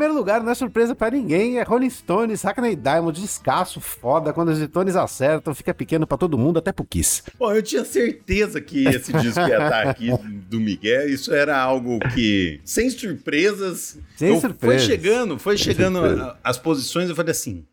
Primeiro 0.03 0.19
lugar 0.19 0.43
não 0.43 0.51
é 0.51 0.55
surpresa 0.55 0.97
para 0.97 1.17
ninguém, 1.17 1.59
é 1.59 1.63
Rolling 1.63 1.89
Stones, 1.89 2.43
Hackney 2.43 2.75
Diamond, 2.75 3.21
descasso, 3.21 3.81
foda. 3.81 4.33
Quando 4.33 4.49
os 4.49 4.59
Stones 4.59 4.97
acertam, 4.97 5.55
fica 5.55 5.73
pequeno 5.73 6.09
para 6.09 6.19
todo 6.19 6.37
mundo, 6.37 6.59
até 6.59 6.73
pro 6.73 6.85
Kiss. 6.85 7.23
Bom, 7.39 7.53
eu 7.53 7.63
tinha 7.63 7.85
certeza 7.85 8.61
que 8.61 8.85
esse 8.89 9.13
disco 9.23 9.41
ia 9.41 9.63
estar 9.63 9.87
aqui 9.87 10.11
do 10.49 10.59
Miguel. 10.59 11.09
Isso 11.09 11.33
era 11.33 11.57
algo 11.57 12.01
que, 12.13 12.61
sem 12.65 12.91
surpresas, 12.91 13.97
sem 14.17 14.41
surpresas. 14.41 14.59
foi 14.59 14.79
chegando, 14.81 15.39
foi 15.39 15.57
chegando 15.57 16.01
as 16.43 16.59
posições, 16.59 17.09
eu 17.09 17.15
falei 17.15 17.31
assim, 17.31 17.65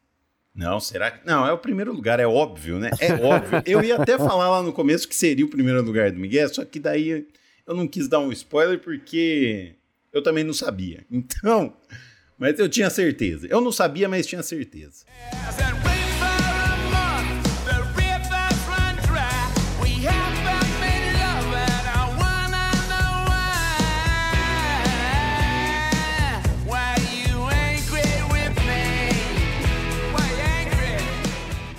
não, 0.54 0.80
será 0.80 1.10
que. 1.10 1.26
Não, 1.26 1.48
é 1.48 1.52
o 1.52 1.58
primeiro 1.58 1.92
lugar, 1.92 2.20
é 2.20 2.28
óbvio, 2.28 2.78
né? 2.78 2.92
É 3.00 3.12
óbvio. 3.26 3.64
Eu 3.66 3.84
ia 3.84 3.96
até 3.96 4.20
falar 4.20 4.52
lá 4.52 4.62
no 4.62 4.72
começo 4.72 5.08
que 5.08 5.16
seria 5.16 5.46
o 5.46 5.50
primeiro 5.50 5.82
lugar 5.82 6.12
do 6.12 6.20
Miguel, 6.20 6.54
só 6.54 6.64
que 6.64 6.80
daí 6.80 7.26
eu 7.66 7.74
não 7.74 7.88
quis 7.88 8.08
dar 8.08 8.20
um 8.20 8.32
spoiler 8.32 8.78
porque 8.78 9.74
eu 10.14 10.22
também 10.22 10.44
não 10.44 10.54
sabia. 10.54 11.04
Então, 11.10 11.74
mas 12.40 12.58
eu 12.58 12.70
tinha 12.70 12.90
certeza. 12.90 13.46
Eu 13.48 13.60
não 13.60 13.72
sabia, 13.72 14.08
mas 14.08 14.26
tinha 14.26 14.42
certeza. 14.42 15.06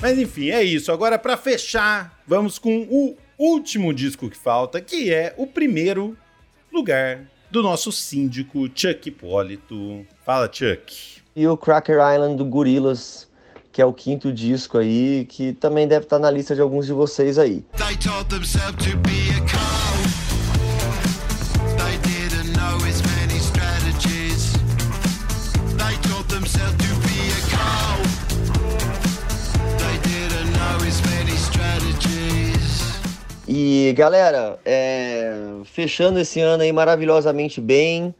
Mas 0.03 0.19
enfim, 0.19 0.51
é 0.51 0.63
isso. 0.63 0.91
Agora, 0.91 1.19
para 1.19 1.37
fechar, 1.37 2.23
vamos 2.27 2.59
com 2.59 2.87
o 2.91 3.17
último 3.39 3.93
disco 3.93 4.31
que 4.31 4.37
falta, 4.37 4.81
que 4.81 5.13
é 5.13 5.35
o 5.37 5.47
primeiro 5.47 6.17
lugar 6.73 7.31
do 7.51 7.63
nosso 7.63 7.91
síndico 7.91 8.69
Chuck 8.75 9.09
Hipólito. 9.09 10.07
Fala, 10.25 10.49
Chuck. 10.53 11.21
E 11.35 11.47
o 11.47 11.57
Cracker 11.57 11.97
Island 11.97 12.37
do 12.37 12.45
Gorillaz, 12.45 13.29
que 13.73 13.81
é 13.81 13.85
o 13.85 13.93
quinto 13.93 14.33
disco 14.33 14.79
aí, 14.79 15.27
que 15.29 15.53
também 15.53 15.87
deve 15.87 16.05
estar 16.05 16.19
na 16.19 16.31
lista 16.31 16.55
de 16.55 16.61
alguns 16.61 16.87
de 16.87 16.93
vocês 16.93 17.39
aí. 17.39 17.65
They 17.77 17.97
told 17.97 18.29
themselves 18.29 18.77
to 18.87 18.97
be 18.99 19.31
a 19.37 19.80
E 33.53 33.93
galera, 33.97 34.61
é, 34.65 35.35
fechando 35.65 36.21
esse 36.21 36.39
ano 36.39 36.63
aí 36.63 36.71
maravilhosamente 36.71 37.61
bem, 37.61 38.15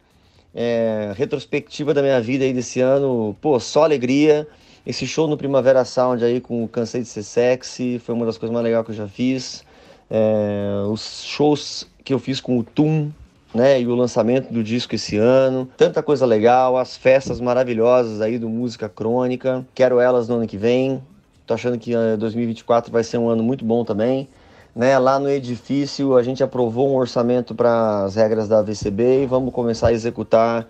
é, 0.53 1.13
retrospectiva 1.15 1.93
da 1.93 2.01
minha 2.01 2.19
vida 2.19 2.43
aí 2.43 2.51
desse 2.51 2.81
ano, 2.81 3.33
pô, 3.39 3.57
só 3.57 3.85
alegria. 3.85 4.45
Esse 4.85 5.07
show 5.07 5.29
no 5.29 5.37
Primavera 5.37 5.85
Sound 5.85 6.21
aí 6.21 6.41
com 6.41 6.65
o 6.65 6.67
Cansei 6.67 6.99
de 6.99 7.07
Ser 7.07 7.23
Sexy 7.23 7.97
foi 7.99 8.13
uma 8.13 8.25
das 8.25 8.37
coisas 8.37 8.53
mais 8.53 8.61
legais 8.61 8.83
que 8.83 8.91
eu 8.91 8.95
já 8.95 9.07
fiz. 9.07 9.63
É, 10.09 10.83
os 10.91 11.23
shows 11.23 11.87
que 12.03 12.13
eu 12.13 12.19
fiz 12.19 12.41
com 12.41 12.59
o 12.59 12.63
Tum 12.63 13.09
né? 13.55 13.79
E 13.79 13.87
o 13.87 13.95
lançamento 13.95 14.51
do 14.51 14.61
disco 14.61 14.95
esse 14.95 15.15
ano. 15.15 15.65
Tanta 15.77 16.03
coisa 16.03 16.25
legal, 16.25 16.77
as 16.77 16.97
festas 16.97 17.39
maravilhosas 17.39 18.19
aí 18.19 18.37
do 18.37 18.49
Música 18.49 18.89
Crônica. 18.89 19.65
Quero 19.73 19.97
elas 19.97 20.27
no 20.27 20.35
ano 20.35 20.47
que 20.47 20.57
vem. 20.57 21.01
Tô 21.47 21.53
achando 21.53 21.77
que 21.77 21.93
2024 22.19 22.91
vai 22.91 23.03
ser 23.05 23.17
um 23.17 23.29
ano 23.29 23.41
muito 23.41 23.63
bom 23.63 23.85
também. 23.85 24.27
Né, 24.73 24.97
lá 24.97 25.19
no 25.19 25.29
edifício 25.29 26.15
a 26.15 26.23
gente 26.23 26.41
aprovou 26.41 26.89
um 26.89 26.95
orçamento 26.95 27.53
para 27.53 28.05
as 28.05 28.15
regras 28.15 28.47
da 28.47 28.61
VCB 28.61 29.23
e 29.23 29.25
vamos 29.25 29.53
começar 29.53 29.89
a 29.89 29.93
executar 29.93 30.65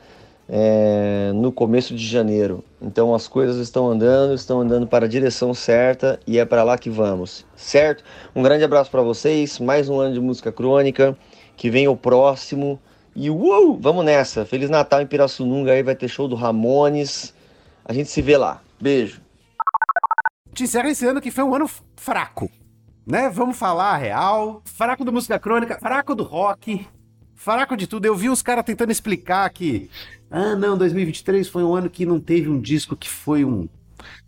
é, 0.50 1.32
no 1.36 1.52
começo 1.52 1.96
de 1.96 2.06
janeiro. 2.06 2.64
Então 2.82 3.14
as 3.14 3.28
coisas 3.28 3.58
estão 3.58 3.90
andando, 3.90 4.34
estão 4.34 4.60
andando 4.60 4.88
para 4.88 5.06
a 5.06 5.08
direção 5.08 5.54
certa 5.54 6.20
e 6.26 6.40
é 6.40 6.46
para 6.46 6.64
lá 6.64 6.78
que 6.78 6.90
vamos, 6.90 7.46
certo? 7.56 8.04
Um 8.36 8.42
grande 8.42 8.64
abraço 8.64 8.90
para 8.90 9.02
vocês, 9.02 9.60
mais 9.60 9.88
um 9.88 10.00
ano 10.00 10.14
de 10.16 10.20
música 10.20 10.52
crônica, 10.52 11.16
que 11.56 11.70
vem 11.70 11.88
o 11.88 11.96
próximo 11.96 12.80
e 13.16 13.30
uh, 13.30 13.78
vamos 13.80 14.04
nessa! 14.04 14.46
Feliz 14.46 14.70
Natal 14.70 15.02
em 15.02 15.08
Pirassununga, 15.08 15.74
aí 15.74 15.84
vai 15.84 15.96
ter 15.96 16.08
show 16.08 16.28
do 16.28 16.36
Ramones, 16.36 17.34
a 17.86 17.94
gente 17.94 18.10
se 18.10 18.22
vê 18.22 18.36
lá. 18.36 18.62
Beijo! 18.80 19.22
Encerra 20.60 20.90
esse 20.90 21.06
ano 21.06 21.20
que 21.20 21.32
foi 21.32 21.44
um 21.44 21.56
ano 21.56 21.70
fraco, 21.96 22.50
né? 23.06 23.30
Vamos 23.30 23.58
falar 23.58 23.92
a 23.94 23.98
real, 23.98 24.62
fraco 24.66 25.04
do 25.04 25.12
música 25.12 25.40
crônica, 25.40 25.80
fraco 25.80 26.16
do 26.16 26.24
rock, 26.24 26.86
fraco 27.36 27.76
de 27.76 27.88
tudo. 27.88 28.06
Eu 28.06 28.16
vi 28.16 28.30
os 28.30 28.42
caras 28.42 28.66
tentando 28.66 28.92
explicar 28.92 29.50
que 29.50 29.90
ah, 30.30 30.56
não, 30.56 30.78
2023 30.78 31.50
foi 31.50 31.64
um 31.64 31.76
ano 31.76 31.90
que 31.90 32.06
não 32.06 32.20
teve 32.20 32.48
um 32.48 32.60
disco 32.60 32.96
que 32.96 33.10
foi 33.10 33.44
um, 33.44 33.68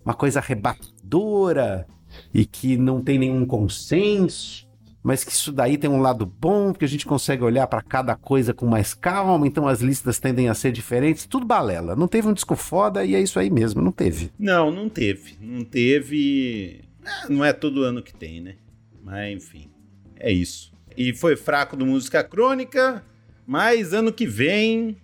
uma 0.03 0.13
coisa 0.13 0.39
arrebatadora 0.39 1.87
e 2.33 2.45
que 2.45 2.75
não 2.75 3.01
tem 3.01 3.17
nenhum 3.17 3.45
consenso, 3.45 4.67
mas 5.01 5.23
que 5.23 5.31
isso 5.31 5.51
daí 5.51 5.77
tem 5.77 5.89
um 5.89 6.01
lado 6.01 6.25
bom, 6.25 6.71
porque 6.71 6.85
a 6.85 6.89
gente 6.89 7.05
consegue 7.05 7.43
olhar 7.43 7.67
para 7.67 7.81
cada 7.81 8.15
coisa 8.15 8.53
com 8.53 8.65
mais 8.65 8.93
calma, 8.93 9.47
então 9.47 9.67
as 9.67 9.81
listas 9.81 10.19
tendem 10.19 10.49
a 10.49 10.53
ser 10.53 10.71
diferentes, 10.71 11.25
tudo 11.25 11.45
balela. 11.45 11.95
Não 11.95 12.07
teve 12.07 12.27
um 12.27 12.33
disco 12.33 12.55
foda 12.55 13.05
e 13.05 13.15
é 13.15 13.21
isso 13.21 13.39
aí 13.39 13.49
mesmo, 13.49 13.81
não 13.81 13.91
teve. 13.91 14.31
Não, 14.37 14.71
não 14.71 14.89
teve. 14.89 15.37
Não 15.39 15.63
teve. 15.63 16.81
Ah, 17.05 17.27
não 17.29 17.43
é 17.43 17.53
todo 17.53 17.83
ano 17.83 18.01
que 18.01 18.13
tem, 18.13 18.41
né? 18.41 18.55
Mas 19.03 19.35
enfim, 19.35 19.69
é 20.15 20.31
isso. 20.31 20.71
E 20.95 21.13
foi 21.13 21.35
fraco 21.35 21.75
do 21.75 21.85
Música 21.85 22.23
Crônica, 22.23 23.03
mas 23.45 23.93
ano 23.93 24.13
que 24.13 24.25
vem 24.25 24.95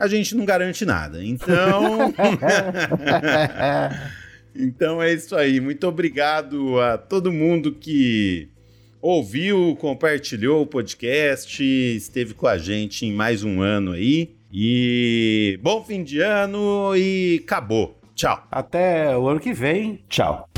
a 0.00 0.08
gente 0.08 0.34
não 0.34 0.46
garante 0.46 0.86
nada. 0.86 1.22
Então. 1.22 2.14
então 4.56 5.02
é 5.02 5.12
isso 5.12 5.36
aí. 5.36 5.60
Muito 5.60 5.86
obrigado 5.86 6.80
a 6.80 6.96
todo 6.96 7.30
mundo 7.30 7.72
que 7.72 8.48
ouviu, 9.00 9.76
compartilhou 9.78 10.62
o 10.62 10.66
podcast, 10.66 11.62
esteve 11.62 12.32
com 12.32 12.46
a 12.46 12.56
gente 12.56 13.04
em 13.04 13.12
mais 13.12 13.44
um 13.44 13.60
ano 13.60 13.92
aí. 13.92 14.34
E 14.52 15.60
bom 15.62 15.84
fim 15.84 16.02
de 16.02 16.20
ano 16.20 16.96
e 16.96 17.42
acabou. 17.44 18.00
Tchau. 18.14 18.42
Até 18.50 19.16
o 19.16 19.28
ano 19.28 19.38
que 19.38 19.52
vem. 19.52 20.02
Tchau. 20.08 20.49